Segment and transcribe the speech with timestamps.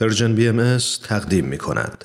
[0.00, 0.78] Persian BM
[1.08, 2.04] تقدیم می کند.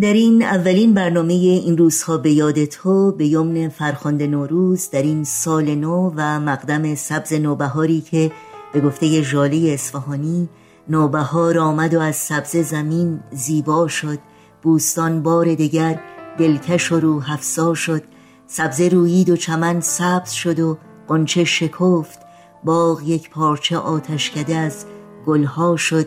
[0.00, 5.24] در این اولین برنامه این روزها به یاد تو به یمن فرخنده نوروز در این
[5.24, 8.32] سال نو و مقدم سبز نوبهاری که
[8.72, 10.48] به گفته ژاله اصفهانی
[10.88, 14.18] نوبهار آمد و از سبز زمین زیبا شد
[14.62, 16.00] بوستان بار دگر
[16.38, 18.02] دلکش و روح افزا شد
[18.46, 20.78] سبز رویید و چمن سبز شد و
[21.08, 22.18] غنچه شکفت
[22.64, 24.84] باغ یک پارچه آتش کده از
[25.26, 26.06] گلها شد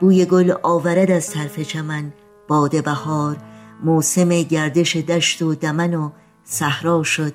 [0.00, 2.12] بوی گل آورد از طرف چمن.
[2.48, 3.36] باد بهار
[3.84, 6.10] موسم گردش دشت و دمن و
[6.44, 7.32] صحرا شد.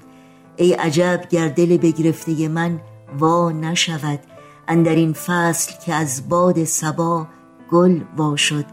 [0.56, 2.80] ای عجب گردل بگرفته من
[3.20, 4.20] وا نشود.
[4.68, 7.28] اندر این فصل که از باد سبا
[7.72, 8.66] گل وا شد.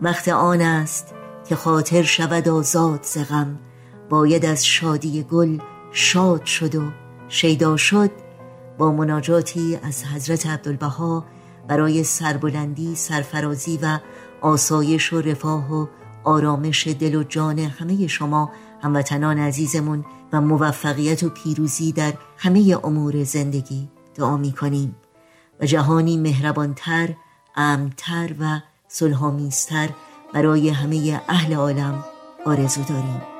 [0.00, 1.14] وقت آن است
[1.48, 3.58] که خاطر شود آزاد ز غم.
[4.10, 5.58] باید از شادی گل
[5.92, 6.82] شاد شد و
[7.28, 8.10] شیدا شد.
[8.78, 11.24] با مناجاتی از حضرت عبدالبها
[11.68, 13.98] برای سربلندی سرفرازی و
[14.40, 15.86] آسایش و رفاه و
[16.24, 23.24] آرامش دل و جان همه شما هموطنان عزیزمون و موفقیت و پیروزی در همه امور
[23.24, 24.96] زندگی دعا می کنیم
[25.60, 27.14] و جهانی مهربانتر،
[27.56, 29.88] امتر و صلحآمیزتر
[30.32, 32.04] برای همه اهل عالم
[32.46, 33.33] آرزو داریم.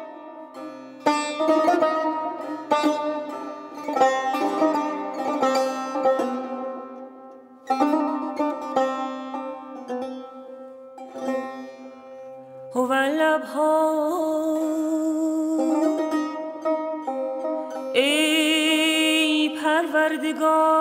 [17.95, 20.75] ای پروردگار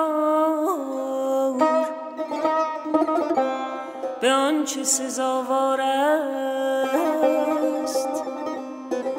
[4.21, 6.63] به آنچه سزاوار است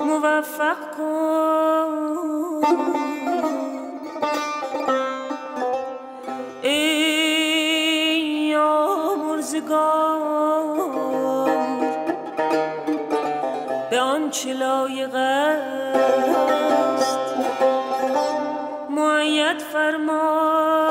[0.06, 1.94] موفق کن.
[6.62, 10.33] ای آمرزگار
[13.94, 17.18] به آنچه لایق است.
[18.90, 20.90] معید فرما.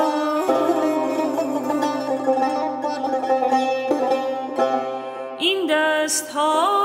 [5.38, 6.84] این دست ها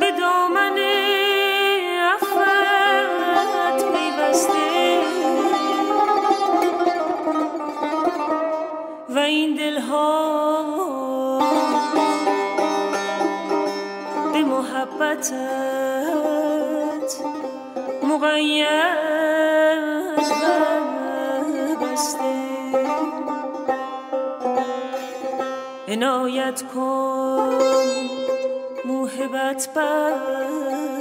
[0.00, 0.78] به دامن
[2.14, 4.65] افت پیوسته
[14.46, 15.34] محبتت
[18.02, 18.66] مقید
[21.82, 22.34] بسته
[25.88, 27.58] عنایت کن
[28.84, 30.95] موهبت بر.